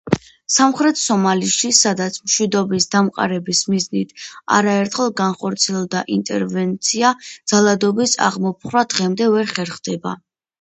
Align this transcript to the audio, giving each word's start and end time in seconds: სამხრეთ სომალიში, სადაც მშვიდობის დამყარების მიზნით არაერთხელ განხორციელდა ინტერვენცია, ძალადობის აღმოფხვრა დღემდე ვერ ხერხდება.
სამხრეთ 0.51 0.99
სომალიში, 0.99 1.69
სადაც 1.79 2.15
მშვიდობის 2.29 2.87
დამყარების 2.95 3.61
მიზნით 3.73 4.15
არაერთხელ 4.55 5.13
განხორციელდა 5.21 6.03
ინტერვენცია, 6.17 7.13
ძალადობის 7.53 8.17
აღმოფხვრა 8.31 8.85
დღემდე 8.97 9.29
ვერ 9.37 9.55
ხერხდება. 9.57 10.17